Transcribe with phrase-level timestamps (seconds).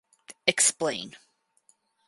[0.47, 1.15] Explain.